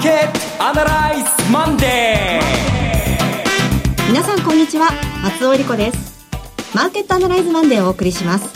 [0.00, 4.88] ーケットアナライズマンデー皆さんこんにちは
[5.22, 6.26] 松尾理子です。
[6.74, 8.48] マーケットアナライズマンデーをお送りします。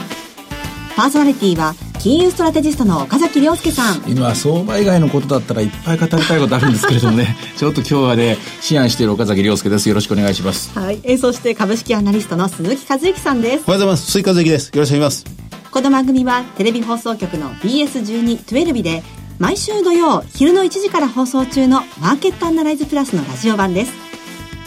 [0.96, 4.02] パーソナリティは金融ストラテジストの岡崎良介さん。
[4.10, 7.36] 今相場以外のことだったらいっぱい語りたいことあるんですけれどもね。
[7.58, 8.38] ちょっと今日はね
[8.70, 9.86] 思案している岡崎良介です。
[9.90, 10.70] よろしくお願いします。
[10.78, 13.52] はい、えー、そして株式アナリストの鈴木一之さんです。
[13.52, 14.68] おはようございます鈴木一之です。
[14.68, 15.44] よろしくお願いします。
[15.70, 19.02] この番組はテレビ放送局の BS12-12 で
[19.38, 23.92] 毎週土曜昼の1時から放送中のマーケットアナライズプラスのラジオ版です。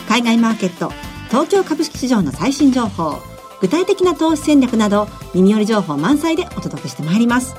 [0.10, 0.92] 海外マーケット
[1.30, 3.18] 東京株式市場の最新情報
[3.62, 7.56] 具体的な投資戦略など耳寄り情報満載でお届けしてまいります。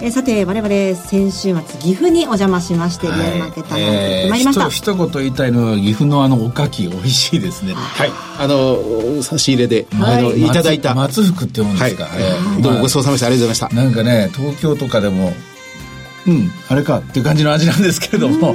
[0.00, 7.72] えー、さて我々先週末岐阜にお邪魔しまして、リアルマーケットに行ってまいりました、えー、一言言いたいのは岐阜のあのおかき美味しいですね。
[7.74, 8.10] はい。
[8.38, 10.94] あの差し入れで、はい、あのいただいた。
[10.94, 12.22] 松福って読むんですか、はい。
[12.22, 13.26] えー、どうもごちそうさまでした。
[13.26, 13.82] ありがとうございました。
[13.82, 15.32] なんかね東京とかでも
[16.26, 18.54] うんあれかっていう感じの味なんですけれども。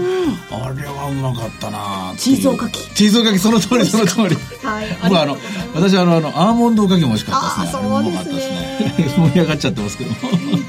[0.52, 2.94] あれはうまかったなチーズおかき。
[2.94, 4.36] チーズおかきその通りその通り。
[4.64, 5.38] はい僕あの
[5.73, 7.81] 私あのあのアーモンドおかきも美味しかったですね。
[7.81, 8.81] そうですね。
[9.17, 10.11] 盛り上がっちゃってますけど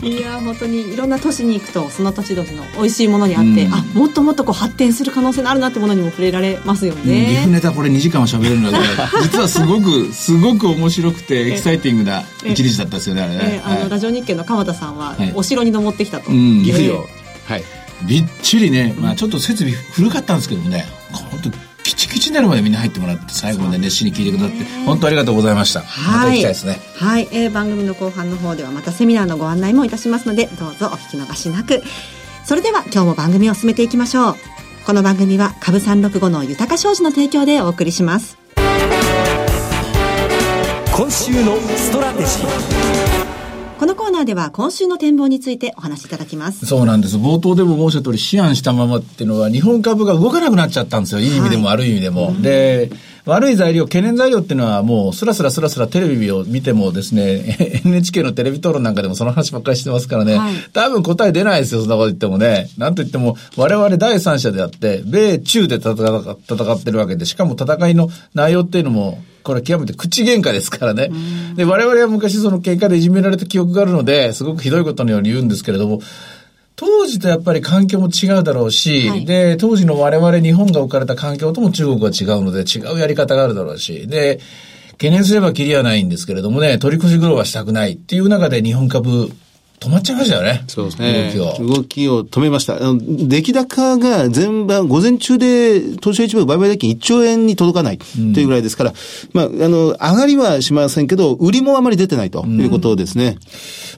[0.06, 8.78] いや本当にいろんな都市に行くとその土地土地の美味しいものにあって、うん、あもっともっとこう発展する可能性のあるなってものにも触れられますよね、うん、岐阜ネタこれ2時間は喋れるので
[9.22, 17.08] 実はすごくすごく面白くてエキサイティングな一日だったですよねあれね、あの、ラジオ日経の鎌田さんは、お城に登ってきたと、岐阜よ。
[17.46, 17.64] はい。
[18.06, 20.84] びっちりね、まあ、ちょっと設備古かったんですけどもね
[21.30, 21.50] 本当
[21.82, 26.78] キチキチになるまでみんな入ってもらって最後まで熱心に聞いてくださって本当ありがとうございました、はい、また行きたいですね。
[26.96, 31.82] はい、えー、番組の後半の方ではまたセミナーのご案内もいたしますのでどうぞお聞き逃しなく。
[32.44, 34.36] それでは今日も番組を進めていきましょう。
[34.84, 38.36] この番組は株三六五の豊か商事の提供でお送りします。
[40.94, 42.91] 今週のストラテジー
[43.82, 46.66] このコーナーでは今週の展望についてお話しいただきます。
[46.66, 47.16] そうなんです。
[47.16, 51.20] 冒頭でも申した通り、思案したままっていうのは、日本株が動かなくなっちゃったんですよ。
[51.20, 52.26] いい意味でも悪い意味でも。
[52.26, 52.92] はい、で、
[53.24, 62.68] 悪い材料、懸念材料っていうのはもう、スラスラスラスラテレビを見てもですね、 NHK のテレビ討論なんかでもその話ばっかりしてますからね、はい、多分答え出ないですよ、そんなこと言ってもね。
[62.78, 71.10] なんと言っても、我々第三者であって、米中で戦戦ってるわけで、しかも戦いの内容っていうのも、これ極めて口喧嘩ですからね。
[71.54, 76.00] で、我々は昔その喧嘩でいじめられた記憶があるので、すごくひどいことのように言うんですけれども、
[76.76, 84.40] 当時とやっぱり環境も違うだろうし、はい、で、当時の我々日本が置かれた環境とも中国は違うので違うやり方があるだろうし、で、
[84.92, 89.32] 懸念すればきりはないんですけれどもね、取り越し苦労はしたくないっていう中で日本株
[89.82, 90.62] 止まっちゃいましたよね。
[90.68, 91.32] そうですね。
[91.34, 91.66] 動きを。
[91.66, 92.76] 動きを止めました。
[92.76, 98.96] あの出来高が全場、午前中で東証一部売買代金1兆円に届かないというぐらいですから、うん、
[99.32, 103.26] まあ、あの、上がりはしませんけど、売りもあまり出てないということですね。
[103.26, 103.38] うん、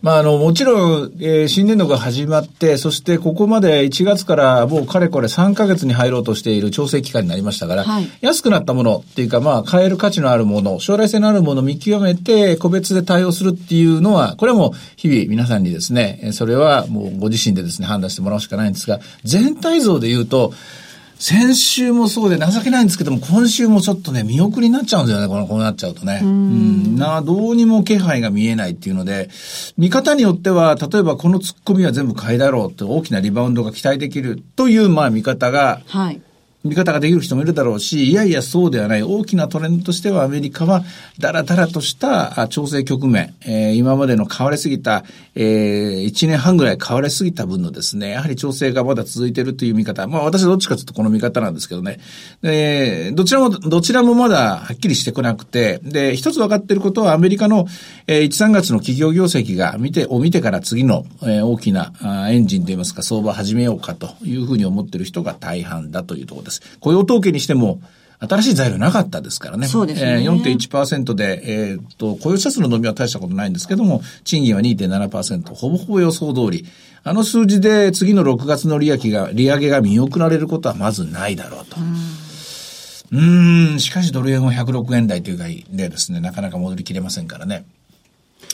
[0.03, 20.53] まあ、あの、もちろん、えー、新年度が始まって、そしてここまで1月からもうかれこれ3ヶ月に入ろうとしている調整期間になりましたから、はい、安くなったものっていうか、まあ、買える価値のあるもの、将来性のあるものを見極めて、個別で対応するっていうのは、これはもう日々皆さんにですね、それはもうご自身でですね、判断してもらうしかないんですが、全体像で言うと、
[21.19, 26.21] 先週もそうで情けないんですけども、今週もちょっとね、見送りになっちゃうんですよね、この、こうなっちゃうとね。
[26.23, 29.31] うん,、な、どうにも気配が見えないっていうので、
[29.79, 36.21] 見方によっては、例えばこの突っ込みは全部買いだろうって大きなリバウンドが期待できるという、まあ見方が、はい。
[36.65, 39.03] 見方ができる人もいるだろうし、いやいやそうではない。
[39.03, 40.83] 大きなトレンドとしてはアメリカは
[41.19, 45.05] だらだらとした調整局面、えー、今までの買われすぎた、
[45.35, 50.07] えー、1年半ぐらい買われすぎた分のですね、やはり調整がまだ続いているという見方。
[50.07, 52.01] まあ私はどっちかというとこの見方なんですけどね。
[52.41, 57.67] で、どちらも、どちらもまだはっきりしてこなくて、で、一つ分かっていることはアメリカの、
[58.07, 61.93] えー、1、3月の企業業績が見て、を見てから次の、えー、大きな
[62.31, 66.54] エンジンといいますか相場始めようかというふうに思っている人が大半だというところです。。
[66.81, 67.81] 雇用統計にしても、
[68.21, 69.67] 新しい材料なかったですからね。
[69.67, 70.23] そうですね。
[70.23, 76.67] えー、4.1%で、えー、っと、雇用者数の伸びは大したことないんですけども、賃金は2.7%、ほぼほぼ予想通り。
[77.07, 81.77] あの数字で次の6月の利益が、利上げが見送られることはまずないだろうと。
[83.13, 87.67] うん、うんしかしドル円は106円台というかでですね、なかなか戻りきれませんからね。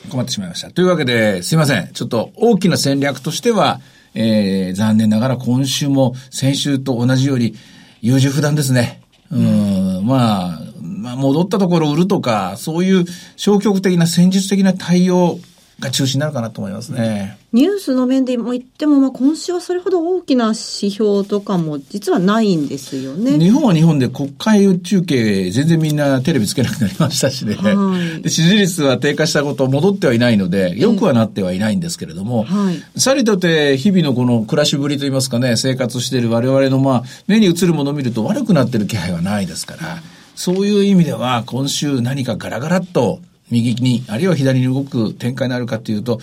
[0.09, 0.71] 困ってしまいました。
[0.71, 1.91] というわけで、すいません。
[1.93, 3.81] ちょっと大きな戦略としては、
[4.15, 7.55] えー、残念ながら今週も先週と同じように、
[8.01, 9.03] 優柔不断ですね。
[9.31, 13.05] うん、まあ、まあ、戻ったところ売るとか、そういう
[13.37, 15.39] 消極的な戦術的な対応
[15.81, 17.39] が中心になるかなと思いますね。
[17.53, 23.39] ニュースの面でも言っても、まあ、今週はそれほど大きな指標とかも実はないんですよね。
[23.39, 27.55] 日本は日本で国会中継全然みんなテレビつけなくなりましたしね。
[27.55, 40.03] はい、で支持率は低下したこと戻ってはいないので、よくはなってはいないんですけれども、はい、さりとて日々のこの暮らしぶりといいますかね、生活している我々のまあ目に映るものを見ると悪くなってる気配はないですから、
[40.37, 43.21] そういう意味では今週何かガラガラっと
[43.51, 46.21] 右に、あるいは左に動く展開になるかというと、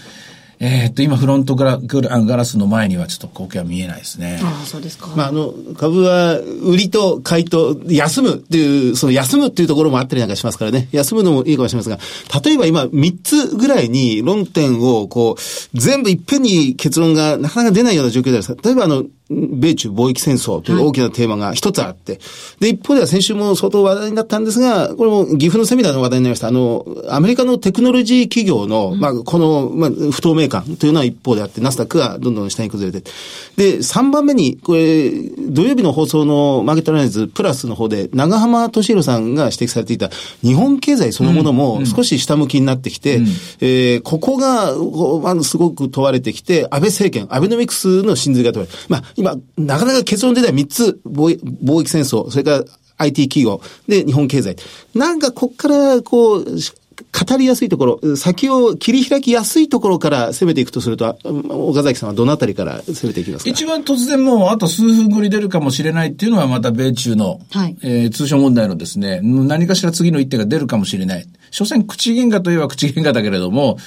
[0.59, 4.39] えー、っと、今、フロントガラガラスの前にはちょっと光景は見えないですね。
[4.41, 5.07] ああ、そうですか。
[5.15, 10.89] まあ、あの、株は、売りと買いと、休むっていう、その休むっていうところもあったりなんかしますからね。
[10.91, 11.99] 休むのもいいかもしれませんが、
[12.43, 22.21] 例えば今、3つぐらいに論点を、こう、全部いっぺんに結論がなかなか出ないような状況である例えば、あの、米中貿易戦争という大きなテーマが一つあって、はい、
[22.61, 26.47] で、一方では先週も相当話題になったんですが、これも岐阜のセミナーの話題になりました。
[26.47, 33.11] あの、アメリカのテクノロジー企業の、うん、まあ、この、まあ、不透明感というのは一方であって、ナスダックがどんどん下に崩れて。
[33.57, 35.11] で、3番目に、これ、
[35.49, 40.09] 土曜日の放送のマーケットライズプラスの方で、長浜敏弘さんが指摘されていた、
[40.41, 43.29] 日本経済そのものも少し下向きになってきて、うんうん、
[43.59, 44.73] えー、ここが、
[45.21, 48.77] まあ、すごく問われてきて、安倍政権、アベノミクスの真髄が問われる。
[48.87, 52.63] まあ、今、なかなか結論出た3つ、貿易戦争、それから
[52.99, 54.55] IT 企業、で、日本経済。
[54.95, 61.15] なんか、こっから、こう、語りやすいところ、先を切り開きやすいところから攻めていくとすると、
[61.49, 63.51] 岡崎さんはどのあたりから攻めていきますか？
[63.51, 71.27] 一番突然もうあと数分後に出るかもしれないっていうのはまた米中の、はい、えー、通商問題のですね、何かしら次の一手が出るかもしれない。
[71.51, 73.77] 所詮口喧嘩といえば口喧嘩だけれども、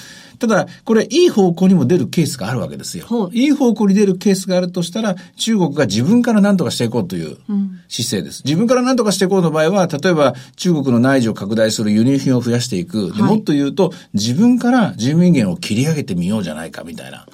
[0.41, 3.29] ただ、これ、いい方向にも出るケースがあるわけですよ。
[3.31, 7.37] いい方向に出るケースがあるとしたら、中国が自分から何とかしていこうという
[7.87, 8.41] 姿勢です。
[8.43, 13.13] 自分から何とかしていこうの場合は、例えば、中国の内需を拡大する輸入品を増やしていく。
[13.15, 17.27] でもっと言うと、自分から人民元を切り上げてみようじゃないか、みたいな。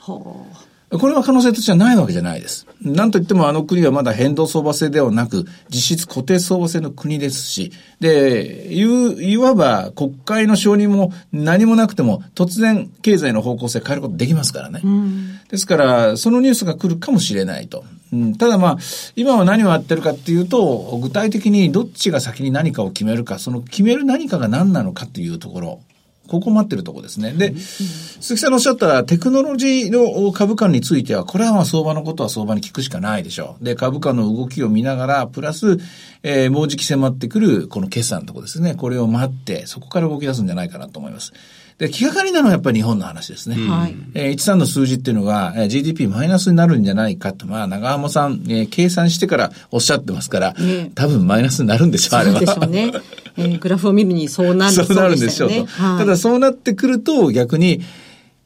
[0.89, 2.65] これは可能性としてはないわけじゃないです。
[2.81, 14.79] なんといってもあの国はまだ変動相場制ではなく、実質固定相場制の国ですし、で、いう、いわば国会の承認も何もなくても突然経済の方向性変えることできますからね。
[14.81, 17.83] うん、ですから、そのニュースが来るかもしれないと。
[18.13, 18.77] うん、ただまあ、
[19.17, 25.79] 今は何をやってるかっていうと、具体的にどっちが先に何かを決めるか、その決める何かが何なのかというところ。
[26.27, 27.33] ここ待ってるとこですね。
[27.33, 33.65] で、鈴木さんのおっしゃったテクノロジーの株価については、これはまあ相場のことは相場に聞くしかないでしょう。
[33.65, 35.77] で、株価の動きを見ながら、プラス、
[36.24, 38.75] えー、もうじき迫ってくる、この決算のとこですね。
[38.75, 41.33] これを待って、そこから動き出すんじゃないかなと思います。
[41.77, 43.56] で、気がかりなのはやっぱり日本の話ですね。
[43.56, 43.95] はい。
[44.15, 52.39] えー、13の数字っていうのが、えー、GDP マイナスになるんじゃないかと、まあ、長浜さん、えー、計算してからおっしゃってますから、ね、多分マイナスになるんでしょう、あれは。
[52.39, 52.94] そうでしょうね。
[53.38, 55.65] えー、グラフを見るにそうなる、ね、そうなるんでしょうと。
[55.68, 57.81] はい、ただそうなってくると、逆に、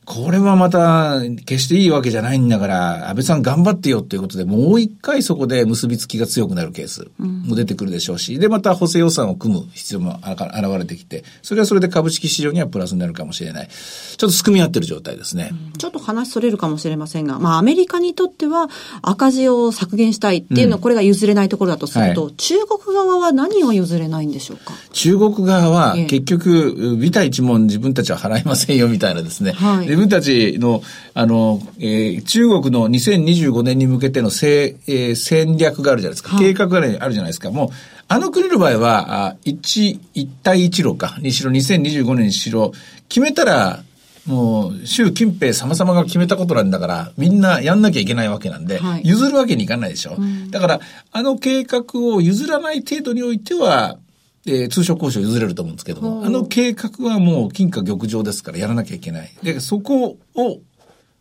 [0.03, 13.67] これはまた、決していいわけじゃないんだから、安倍さん頑張ってよっていうことで、もう一回そこで結びつきが強くなるケースも出てくるでしょうし、うん、で、また補正予算を組む必要も現れてきて、それはそれで株式市場にはプラスになるかもしれない。
[13.69, 15.51] ちょっとすくみ合ってる状態ですね。
[15.51, 18.69] うん、ちょっと話それるかもしれませんが、まあ、アメリカにとっては
[19.03, 24.73] 赤字を削減したいっていうのは、これが譲れないところだとすると、うんはい、中国側は何を譲れないんでしょうか？
[24.93, 29.51] 中国側は、結局、ビタ一文自分たちは払いませんよみたいなですね。
[29.51, 30.81] はい、自分たちの
[31.13, 36.39] あの、えー、中国の2025年に向けてのせ、えー、戦略があるじゃないですか。
[36.39, 37.51] 計画があるじゃないですか。
[37.51, 37.69] もう、
[38.07, 42.71] あの国の場合は、あ一、一帯一路か、にしろ2025年にしろ、
[43.09, 43.83] 決めたら、
[44.25, 50.15] もう、習近平様々が決めたことなんだから、みんなやんなきゃいけないわけなんで、はい、譲るわけにいかないでしょ。
[50.17, 50.79] うん、だから、
[51.11, 53.97] あの計画を譲らない程度においては、
[54.45, 59.31] えー、通商交渉譲れると思うんですけども、あの計画はもう金貨玉上ですからやらなきゃいけない。
[59.43, 60.59] で、そこを、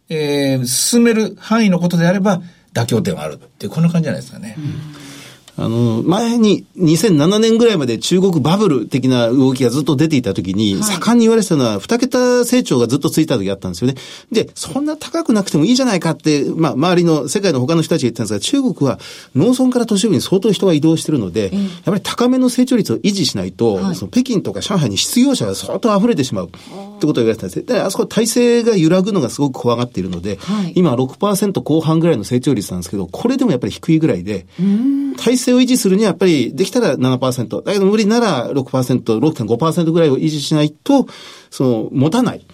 [0.09, 4.57] えー、進める範囲のことであれば、妥協点はあるっていう、こんな感じじゃないですかね。
[4.59, 5.00] うん
[5.61, 13.97] あの、前に2007年ぐらいまで中国バブル的な動きがずっと出ていた時に、はい、盛んに言われてたのは、二桁成長がずっとついた時あったんですよね。
[14.33, 18.99] で、そんな高くなくてもいいじゃないかって、まあ、周りの世界の他の人たちが言ってたんですが、中国は
[19.37, 26.59] 農村から都市部に相当人が移動してるので、やっぱり高めの成長率を維持しないと、はい、その北京とか上海に失業者が相当溢れてしまうって
[27.07, 27.65] ことを言われてたんです。
[27.67, 34.47] で、あそこ体制が揺らぐのがすごく怖がっているので、はい、今6%後半ぐらいの成長率なんですけど、これでもやっぱり低いぐらいで、
[35.19, 41.07] 体制を維持するにはやっぱりできたら7%、だけど無理なら6%、6.5%ぐらいを維持しないと、
[41.51, 42.47] その、持たない。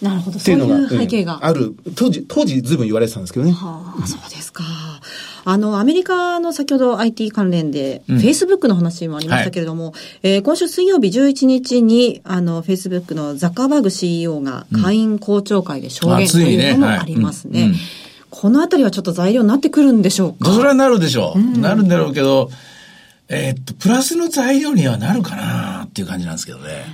[0.00, 1.40] なるほど、そういう背景が。
[1.42, 1.74] ある。
[1.96, 3.52] 当時、当時ずいぶん言われてたんですけどね。
[3.52, 4.62] はあ、そうですか。
[5.44, 17.72] あの、アメリカの先ほど IT 関連で、フェイスブックの話もありましたけれども、はい、えー、今週水曜日11日に、あの、フェイスブックのザッカーバーグ CEO が会員公聴会で証言というのもありますね。
[18.30, 20.52] このあたりはちょっと材料になってくるんでしょうか？
[20.52, 21.38] それはなるでしょう。
[21.38, 22.50] うん、なるんだろうけど、
[23.28, 26.84] えー、っと、プラスの材料にはなるかなっていう感じなんですけどね。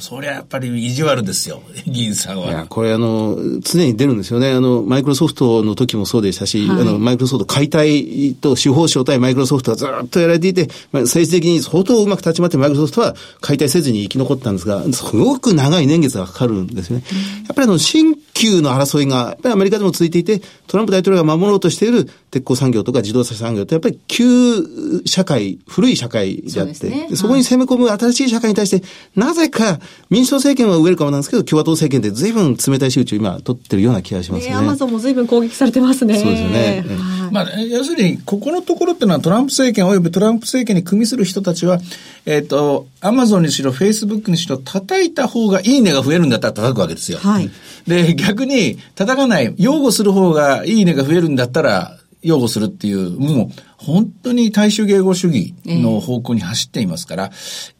[0.00, 2.48] そりゃやっぱり意地悪ですよ、 議員さんは。
[2.48, 4.50] いや、これあの、常に出るんですよね。
[4.50, 17.02] あの、マイクロソフトの時もそうでしたし、はい、あの、マイクロソフト解体と司法省対マイクロソフトがずっとやられていて、まあ、政治的に相当うまく立ち回ってマイクロソフトは解体せずに生き残ったんですが、すごく長い年月がかかるんですね。
[17.46, 29.78] やっぱりあの、新旧の争いが、やっぱりアメリカでも続いていて、トランプ大統領が守ろうとしている鉄鋼産業とか自動車産業って、やっぱり旧社会、古い社会であって、そ,、ね、そこに攻め込む新しい社会に対して、なぜか
[30.10, 34.54] 民主党政権はウェルカムなんですけど、共和党政権で随分冷たい仕打ちを今取ってるような気がしますね。
[34.54, 36.18] アマゾンも随分攻撃されてますね。
[36.18, 36.84] そうですよね。
[37.30, 41.78] まあ、要するに、ここのところっていうのはトランプ政権及びトランプ政権に組みする人たちは、
[42.26, 47.18] えっ、ー、と、アマゾンにしろ、フェイスブックにしろ、叩いた方がいいねが増えるんだったら叩くわけですよ。
[47.18, 47.50] はい。
[47.86, 57.32] で、逆に、叩かない、擁護する方がいいねが増えるんだったら、擁護するっていう、もう本当に大衆迎合主義の方向に走っていますから、えー、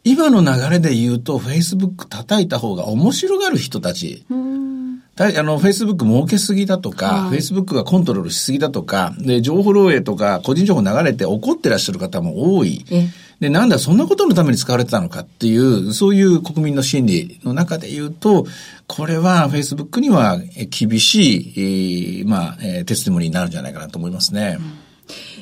[0.03, 4.25] 今の流れで言うと、フェイスブック叩いた方が面白がる人たち、
[5.17, 12.85] あの、フェイスブック儲けすぎだとか、フェイスブックがコントロールしすぎだとか、で、情報漏洩とか、個人情報流れて怒ってらっしゃる方も多い。
[13.39, 18.45] で、なんだ、そんなことのために使われてたのかっていう、そういう国民の心理の中で言うと、
[18.87, 20.39] これはフェイスブックには
[20.69, 24.57] 厳しい、まあ、えー、テスティモニーになるんじゃないかなと思いますね。
[24.59, 24.85] うん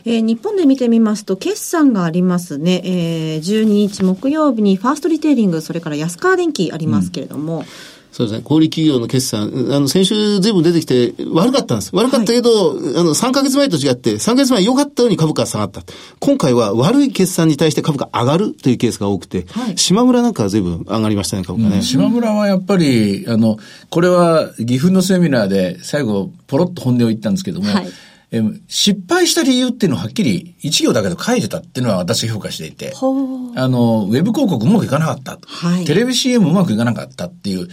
[0.05, 2.81] えー、日本で見てみますと、決算がありますね。
[2.83, 7.65] えー、12日木曜日にファーストリテイリング、それから安川電機ありますけれども、うん
[8.13, 8.43] そうですね。
[8.46, 11.89] 小売企業の決算、あの、先週随分出てきて悪かったんです。
[11.96, 15.82] 悪かったけど、はい、あの、3ヶ月前と違って、3ヶ月前良かったように株価が下がった。
[16.20, 21.77] 今回は悪い決算に対して株価上がるというケースが多くて、はい、島村なんかは随分上がりましたね、株価ね。
[21.77, 23.58] うん、島村はやっぱり、あの、
[23.89, 27.88] これは岐阜のセミナーで最後、ポロッと本音を言ったんですけども、はい
[28.34, 37.67] え失敗した理由っていうのをはっきり一行だけど書いてたっていうのは私評価していて、あの、ウェブ広告うまくいかなかった、はい、テレビ CM うまくいかなかったっていう、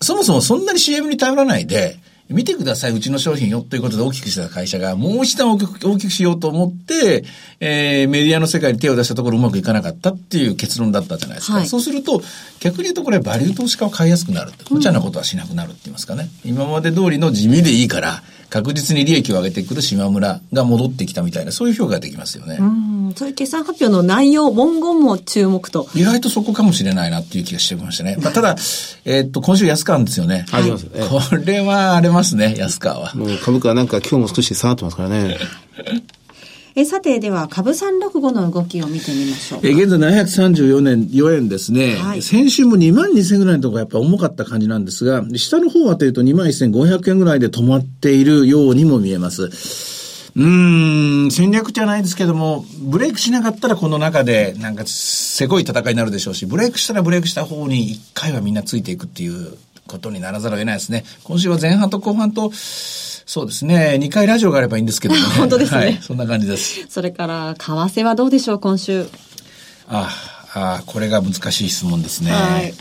[0.00, 1.96] そもそもそんなに CM に頼らないで、
[2.28, 7.24] 見てください、うちの商品よということで大きくした会社が、もう一段大きく大きくしようと思って、
[7.58, 11.58] えー、メディアの世界に手を出したところうまくいかなかったっていう結論だったじゃないですか。
[11.58, 12.20] はい、そうすると、
[12.60, 14.52] 逆に言うとこれバリュー投資家を買いやすくなる。
[14.70, 16.28] 無茶なことはしなくなるって言いますかね。
[16.44, 22.56] 今まで通りの地味でいいから、確実に利益を上げてくる島村が戻ってきたみたいな、そういう評価ができますよね。
[22.58, 25.86] うん、そういう決算発表の内容、文言も注目と。
[25.94, 28.16] 意外とそこかもしれないなっていう気がしてきましたね。
[28.22, 28.56] まあ、ただ、
[29.04, 30.46] えー、っと、今週安川ですよね。
[30.50, 30.90] ありますね。
[31.08, 33.14] これは荒れますね、安川は。
[33.14, 35.36] もう株価なんか今日も少し下がってますからね。
[36.78, 39.60] えさて、では、株365の動きを見てみましょう。
[39.64, 41.96] え現在734年、4円ですね。
[41.96, 49.50] はい、先週も2万2000ぐらいのところやっぱ重かった感じなんですが、下の方はというと2万1500円ぐらいで止まっているようにも見えます。
[50.36, 59.58] うん、戦略じゃないですけども、ブレイクしなかったらこの中で、なんか、せこい戦いになるでしょうし、ブレイクしたらブレイクした方に一回はみんなついていくっていう
[59.88, 61.04] ことにならざるを得ないですね。
[61.24, 62.52] 今週は前半と後半と、
[63.28, 63.98] そうですね。
[64.00, 65.20] 2回ラジオがあればいいんですけどね。
[65.36, 65.78] 本当ですね。
[65.78, 65.98] はい。
[66.00, 66.86] そんな感じです。
[66.88, 69.06] それから、為替はどうでしょう、今週。
[69.86, 70.08] あ
[70.54, 72.30] あ、これが難しい質問ですね。
[72.32, 72.72] はい、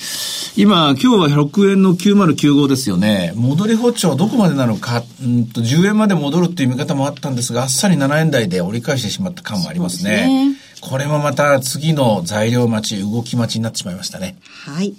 [0.56, 3.34] 今、今日は6円の9095ですよね。
[3.36, 10.18] 戻り補調どこまでなのか、うんと10円まで戻るっていう見方もあったんですが、あっさり7円台で折り返してしまった感もありますね。
[10.18, 14.38] すねこれもまた次の材料待ち、動き待ちになってしまいましたね。
[14.66, 14.94] はい。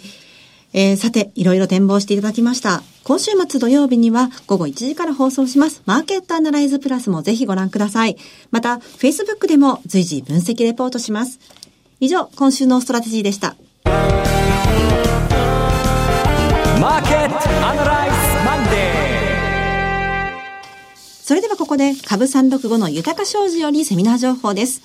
[0.73, 2.83] えー、さて、いろいろ展望していただきました。
[3.05, 5.83] 今週末土曜日には午後1時から放送します。
[5.87, 8.17] マーケットアナライズプラスもぜひご覧ください。
[8.51, 11.39] また、Facebook でも随時分析レポートします。
[12.01, 13.57] 以上、今週のストラテジーでした。
[16.81, 18.99] マーケットアナライズマンデー
[21.29, 24.83] それではここで株365の豊商事よりセミナー情報です。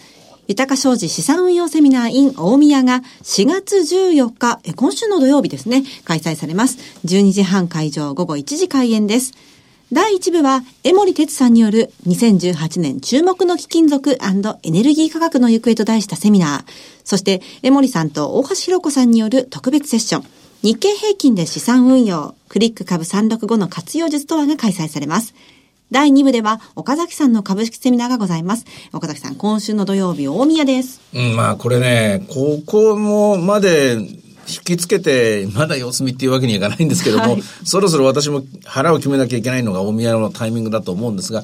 [0.48, 6.78] 豊か商事資産運用セミナー in 大宮が4月14日、今週の土曜日ですね、開催されます。
[7.06, 9.34] 12時半会場、午後1時開演です。
[9.94, 16.72] 第1部は、江森哲さんによる2018年注目の貴金属エネルギー価格の行方と題したセミナー。
[17.06, 20.26] そして、江森さんと大橋弘子さんによる特別セッション。
[20.64, 25.34] 日経平均で資産運用、クリック株365の活用術とはが開催されます。
[25.94, 28.66] 第2部では、岡崎さんの株式セミナーがございます。
[28.94, 31.00] 岡崎さん、今週の土曜日、大宮です。
[31.14, 34.00] うん、まあ、これね、ここもまで、
[34.46, 41.44] 引きつけて、まだ様子見っていうわけにはいかないんですけども、はい、そろそろ私も腹を決めなきゃいけないのが大宮のタイミングだと思うんですが、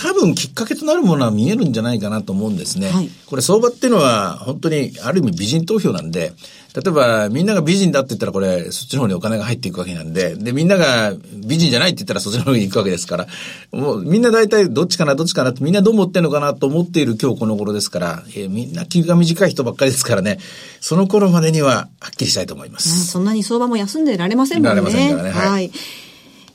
[0.00, 2.90] 多分きっかけとなるものは見えるんじゃないかなと思うんですね。
[2.90, 6.32] はい、これ相場っていうのは本当にある意味美人投票なんで、
[6.78, 13.26] 例えばみんなが美人だって言ったらこれそっちの方にお金が入っていくわけなんで、で、みんなが美人じゃないって言ったらそっちの方に行くわけですから、
[13.72, 20.38] もうみんな大体どっちかなどっちかなってみんなどう思ってんのかなと思っている今日この頃ですから、えー、みんな気が短い人ばっかりですからね、
[20.80, 23.06] その頃までにははっきりしたいと思います。
[23.06, 24.74] そんなに相場も休んでられませんもんね。
[24.74, 25.30] られませんからね。
[25.30, 25.70] はい、はい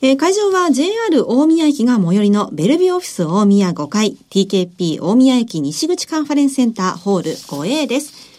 [0.04, 0.92] えー、会場は JR
[1.32, 8.33] 大宮駅が最寄りのベルビーオフィス大宮5階 TKP 大宮駅西口カンファレンスセンターホール 5A です。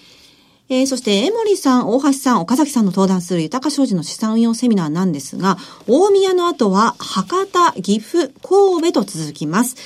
[0.71, 9.76] えー、そして、江森さん、大橋さん、岡崎さんの登壇する豊か商事の資産運用セミナーなんですが、大宮の後は博多、岐阜、神戸と続きます。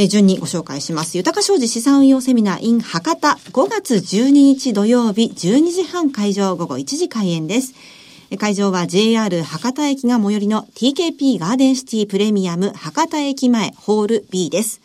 [0.00, 1.16] え順にご紹介します。
[1.16, 7.74] 豊か商事資産運用セミナー in 博多5月12日土曜日12時半会場午後1時開演です。
[8.38, 14.80] 会場は JR 博多駅が最寄りの TKP ガーデンシティプレミアム博多駅前ホール B です。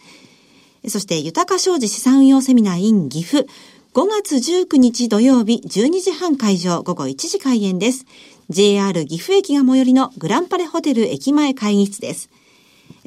[0.88, 3.46] そして豊か商事資産運用セミナー in 岐阜
[3.94, 8.08] 5月19日土曜日12時半会場午後1時開演です。
[8.50, 12.32] JR 岐阜駅が最寄りのグランパレホテル駅前会議室です。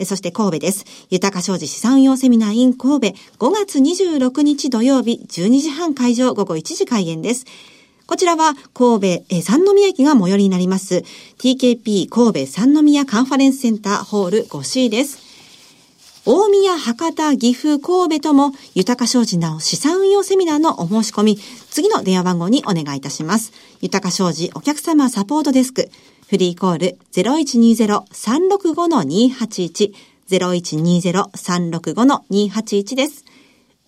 [0.05, 0.85] そして神戸です。
[1.11, 7.47] 豊か商事資産用セミナー in 神戸5月26日土曜日12時半会場午後1時開演です。
[8.07, 11.03] こちらは神戸、え三宮駅が最寄りになります
[11.39, 15.26] TKP 神戸三宮カンファレンスセンターホール 5C です。
[16.29, 21.39] 大宮、博多、岐阜、神戸とも、豊か商事なお資産運用セミナーのお申し込み、
[21.71, 23.53] 次の電話番号にお願いいたします。
[23.81, 25.89] 豊か商事お客様サポートデスク、
[26.29, 29.93] フリーコール0120-365-281
[30.29, 33.25] 0120-365-281です。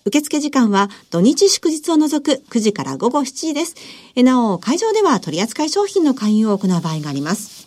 [0.05, 3.75] 受付時間は土日祝日を除く9時から午後7時です。
[4.15, 7.58] なお、会場では取扱い商品の勧誘を行う場合があります。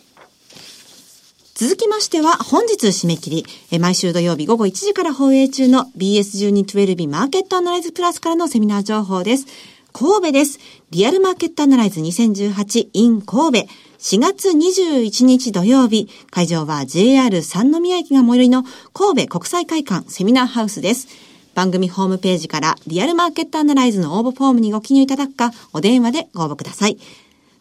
[1.62, 9.46] 続きましては本日締め切り、毎週土曜日午後1時から放映中の BS1212 マーケットアナライズプラスからのセミナー情報です。
[9.92, 10.58] 神戸です。
[10.90, 13.68] リアルマーケットアナライズ2018 in 神戸。
[14.00, 21.06] 4月21日土曜日、会場は JR 三宮駅が最寄りの神戸国際会館セミナーハウスです。
[21.54, 26.98] 番組ホームページからリアルマーケットアナライズの応募フォームにご記入いただくか、お電話でご応募ください。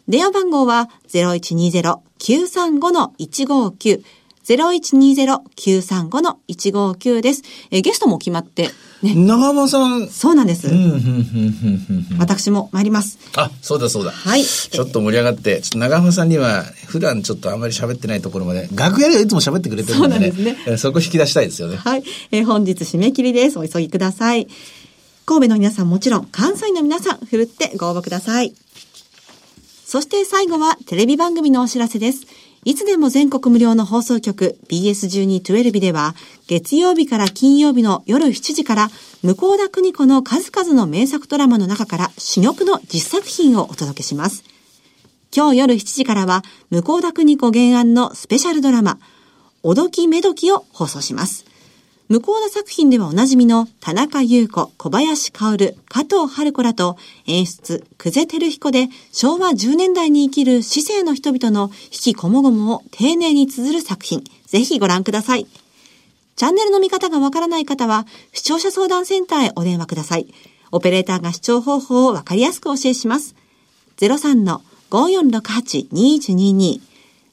[0.08, 4.03] 電話番号は0120 0120-935-159
[4.43, 7.43] 0120-935-159です。
[7.69, 8.72] えゲストも決まって、
[9.03, 9.13] ね。
[9.15, 10.07] 長浜さん。
[10.07, 10.67] そうなんです。
[12.19, 13.19] 私も参ります。
[13.35, 14.11] あ、そうだそうだ。
[14.11, 14.43] はい。
[14.43, 20.31] ちょっと盛り上がって、ちょっと長浜さんには、普段ちょっとあんまり喋ってないところまで、楽屋でいつも喋ってくれてるんでね。
[20.31, 20.77] そうなんですね。
[20.77, 21.77] そこ引き出したいですよね。
[21.77, 22.03] はい。
[22.31, 23.59] えー、本日締め切りです。
[23.59, 24.48] お急ぎください。
[25.25, 28.53] 神戸の皆さんもちろん、関西の皆さん、ふるってご応募ください。
[29.91, 32.25] そして最後は、テレビ番組のお知らせです。
[32.63, 36.15] いつでも全国無料の放送局 BS1212 では
[36.47, 38.89] 月曜日から金曜日の夜7時から
[39.21, 44.45] 向田邦子の数々の名作ドラマの中から珠玉の実作品をお届けします。
[45.35, 48.97] 今日夜7時からは向田邦子原案のスペシャルドラマ
[49.61, 51.50] おどきめどきを放送します。
[52.11, 64.25] 向田作品ではおなじみの田中優子、小林薫、加藤春子らと演出、久世照彦で昭和10年代に生きる市政の人々の引きこもごもを丁寧に綴る作品。
[64.45, 65.47] ぜひご覧ください。
[66.35, 70.27] チャンネルの見方がわからない方は、視聴者相談センターへお電話ください。
[70.74, 73.35] オペレーターが視聴方法をわかりやすくお教えします。
[73.95, 76.81] 03-5468-2122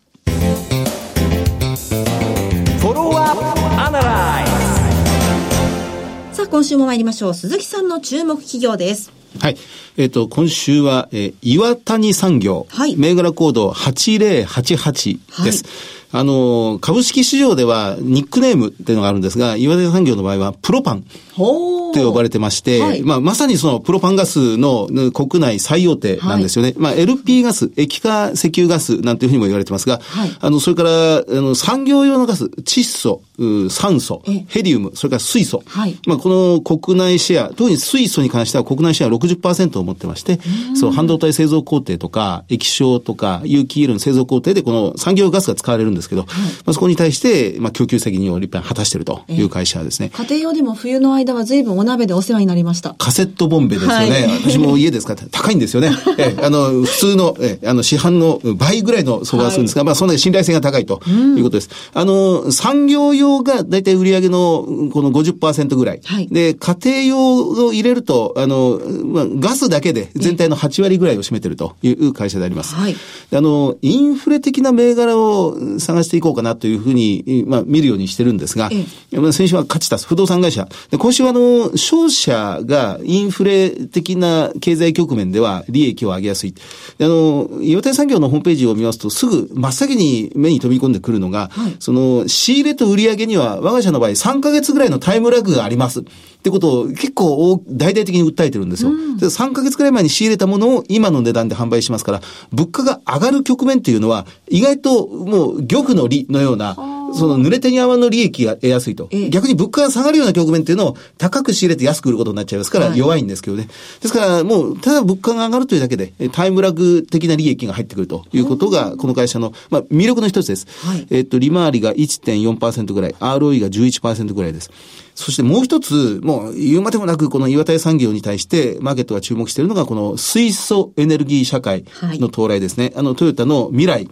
[6.32, 7.34] さあ、今週も参りましょう。
[7.34, 9.10] 鈴木さんの注目企業です。
[9.40, 9.56] はい。
[9.96, 12.66] えっ、ー、と、今週は、えー、岩谷産業。
[12.68, 12.96] はい。
[12.96, 15.64] 銘柄コード8088です。
[15.64, 21.04] はいあの、株式市場ではニックネームっていうのがあるんですが、岩手産業の場合はプロパン
[21.36, 26.70] と呼ばれてまして、はい、まあ、まさにそのプロパンガスの国内最大手なんですよね。
[26.70, 33.22] はい、まあ、LP ガス、液化石油ガスなんていうふうにも言われてますが、はい、あの、それから、あの、産業用のガス、窒素、
[33.70, 35.62] 酸素、ヘリウム、それから水素。
[35.66, 40.38] はい、まあ、この国内シェア、特に水素に関しては国内シェア60%を持ってまして、
[40.74, 50.10] そう、半導体製造工程とか、液晶とか、有機イールの製造工程でこの産業ガスが使われるんですけど、はい、まあ、そこに対して、まあ、供給責任を立派に果たしているという会社ですね。
[50.14, 52.94] 家庭用でも冬の間は随分お鍋でお世話になりました。
[52.98, 54.10] カセットボンベですよね。
[54.10, 55.14] はい、私も家ですか？
[55.14, 55.90] ら 高いんですよね。
[56.18, 61.70] えあの、普通の、えあの、市販の倍ぐらいの相場がするんですが、はい、まあ、そんなに信頼性が高いということです。
[61.94, 66.00] うん、あの、産業用が大体売上のこの50%ぐらい。
[66.04, 72.74] はい、で、家庭用を入れると、あの、まあ、ガスだけで全体の8割ぐらいを占めてるという会社であります。
[72.74, 72.96] はい、
[73.32, 80.68] あの、インフレ的な銘柄を探していこうかなというふうに、まあ、見るようにしてるんですが、ええ、先週は勝ちた不動産会社。
[80.90, 86.54] で今週はあの、商社がインフレ的な経済局面では利益を上げやすい。
[87.00, 96.00] あの、岩手産業のホームページを見ますと、すぐ真っ先に目に飛び込んでくるのが、はい、その、仕入れと売上には、我が社の場合3ヶ月ぐらいのタイムラグがあります。
[96.00, 96.04] っ
[96.42, 98.90] てことを結構大々的に訴えてるんですよ。
[98.90, 102.20] うん、3ヶ月くらい前に仕入れたものを今の値段で販売しますから、
[102.50, 106.76] 物価が上がる局面っていうのは、意外ともう玉の利のような、
[107.14, 109.08] その濡れ手に泡の利益が得やすいと。
[109.30, 113.64] 逆に物価が下がるような局面っていうのを高く仕入れて安く売ることになっちゃいますから弱いんですけどね。
[113.64, 113.70] はい、
[114.00, 120.66] ですからもう、ただ物価が上がるというだけで、タイムラグ的な利益が入ってくるということが、この会社の、まあ、魅力の一つです。
[120.84, 124.70] はい、えっと、利回りが1.4%ぐらい、ROE が11%ぐらいです。
[125.14, 132.86] そしてもう一つ、もう言うまでもなく、この岩田産業に対して、マーケットが注目しているのが、この水素エネルギー社会の到来ですね。
[132.86, 134.08] はい、あの、トヨタの未来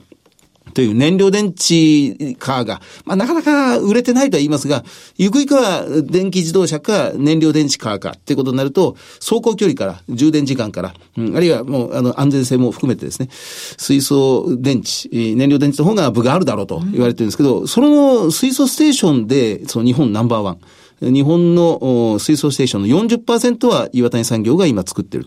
[0.72, 4.84] という燃料電池カーが、まあ、なかなか売れてないとは言いますが、
[5.16, 20.58] ゆくゆくは電気自動車か燃料電池カーかっていうことになると、走行距離から、充電時間から、うん、あるいはもう、あの、安全性も含めてですね、水素電池、燃料電池の方が部があるだろうと言われてるんですけど、その水素ステーションで、その日本ナンバーワン。
[21.02, 25.26] 日本の水素ステーションの40%は岩谷産業が今作ってる。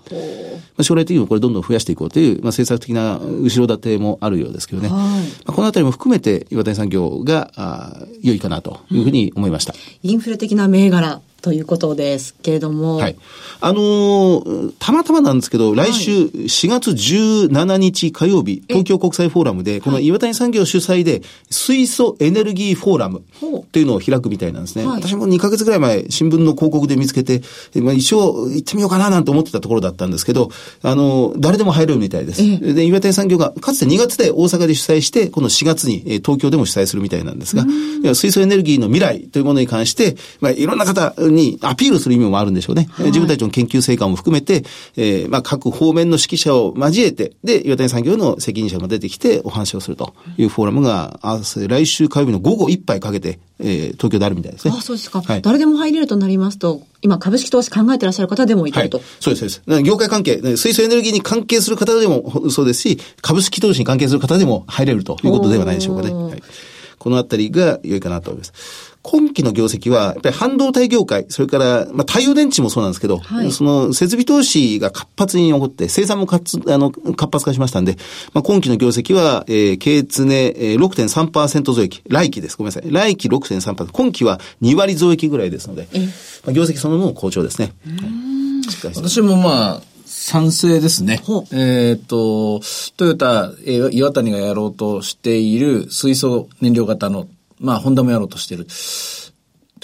[0.76, 4.90] まあ、将来的にもこれどんどん増やしていこうという、まあ、政策的な後ろ盾もあるようですけどね。
[4.90, 4.98] ま
[5.46, 9.74] あ、このあたりも含めて岩谷産業があ良いかなというふうに思いました。
[10.02, 12.96] インフレ的な銘柄ということですけれども。
[12.96, 13.18] はい。
[13.60, 23.24] あのー、たまたまなんですけど、来週4月17日火曜日、東京国際フォーラムで、この岩谷産業主催で、水素エネルギーフォーラム
[23.58, 24.86] っていうのを開くみたいなんですね。
[24.86, 27.42] はい、私も2ヶ月ぐらい前、新聞の広告で見つけて、
[27.76, 30.50] まあ、一応行ってみようかななんて思ってたところだったんですけど、
[30.82, 32.42] あのー、誰でも入れるみたいです。
[32.74, 37.66] で、岩谷産業が、かつて2月で大阪で主催して、この4月に東京でも主催するみたいなんですが、
[38.16, 42.88] 水素エネルギーの未来というものに関して、まあ、いろんな方にアピールする意味もあるんでしょうね。
[42.92, 44.64] はい、自分たちの研究成果も含めて、
[44.96, 54.74] えー、まあ、各方面の指揮者を交えて、で、岩谷産業の責任者も出てきてお話をするというフォーラムが、あ来週火曜日の午後一杯かけて、えー、東京であるみたいですね。
[54.78, 55.22] あ、そうですか。
[55.22, 58.98] はい、誰でも入れるとなりますと、今株式投資考えてらっしゃる方でもいけると。
[58.98, 59.84] はい、そうです、そうです。
[59.84, 66.14] 業界関係、水素エネルギーに関係する方でもそうですし、株式投資に関係する方でも入れるということではないでしょうかね。
[66.14, 66.44] はい、
[66.98, 68.93] このあたりが良いかなと思います。
[69.04, 77.98] 今期の業績は、やっぱり半導体業界、それから、まあ、太陽電池もそうなんですけど、はい、その設備投資が活発に起こって、生産も活あの活発化しましたんで、
[78.34, 82.02] まあ、今期の業績は、えー、経常ね、えー、6.3%増益。
[82.08, 82.56] 来期です。
[82.56, 82.92] ごめんなさい。
[82.92, 83.92] 来期6.3%。
[83.92, 85.88] 今期は2割増益ぐらいですので、
[86.46, 87.74] まあ、業績そのもの好調ですね。
[87.86, 87.92] は
[88.90, 91.22] い、私もまあ、賛成ですね。
[91.52, 92.62] えっ、と、
[92.96, 97.28] トヨタ、えー、岩谷がやろうとしている水素燃料型の
[97.64, 98.68] まあ、ホンダもやろうとしてる。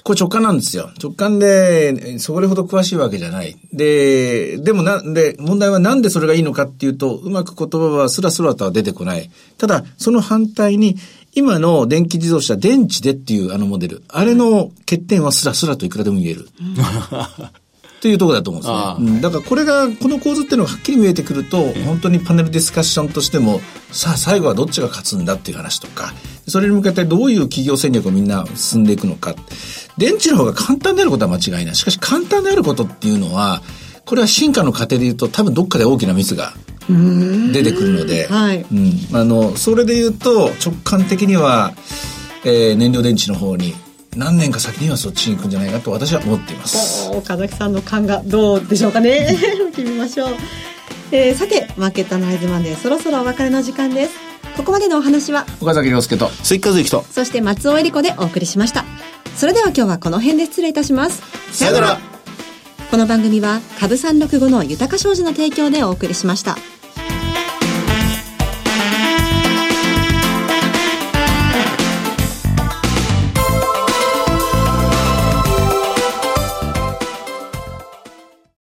[0.04, 0.92] これ直感なんですよ。
[1.02, 3.56] 直感で、それほど詳しいわけじゃない。
[3.74, 9.30] で、でもなんで、問題はなんでそれがいいのかっていうと、うまく言葉はスラスラとは出てこない。
[9.58, 10.98] ただ、その反対に、
[11.36, 16.50] 今の電気自動車、電池でっていうあのモデル、あれの欠点はスラスラといくらでも言える。
[18.00, 19.14] っていうところだと思うんですね。
[19.14, 23.60] うん、だからこれが、この構図っていうのがはっきり見えてくると、本当にパネルディスカッションとしても、
[23.92, 26.14] さあ最後はどっちが勝つんだっていう話とか、
[26.50, 29.36] それに向けてどういう企業戦略をみんな進んでいくのか。
[29.98, 31.76] 電池の方が簡単であることは間違いない。
[31.76, 33.62] しかし簡単であることっていうのは、
[34.06, 36.54] これは進化の過程で言うと多分どっかで大きなミスが
[36.88, 41.74] 出てくるので、はい、うん、あの、それで言うと直感的には、
[42.44, 43.76] えー、燃料電池の方に
[44.16, 47.10] 何年か先にはそっちに行くんじゃないかと私は思っています。
[47.12, 49.38] 岡崎さんの勘がどうでしょうかね。
[49.68, 50.30] 見てみましょう、
[51.12, 54.29] えー、さてマーケットアナライズマンデーそろそろお別れの時間です
[54.60, 57.06] ここまでのお話は岡崎亮介と関和之と。
[57.10, 58.84] そして松尾恵理子でお送りしました。
[59.38, 61.22] それでは今日はこの辺で失礼いたします。
[61.58, 61.98] さよなら。
[62.92, 66.58] この番組は株三六五の豊か商事の提供でお送りしました。